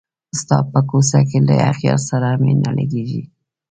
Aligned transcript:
ستا 0.39 0.57
په 0.71 0.79
کوڅه 0.89 1.19
کي 1.29 1.39
له 1.47 1.55
اغیار 1.69 1.99
سره 2.09 2.27
مي 2.41 2.53
نه 2.63 2.71
لګیږي 2.77 3.21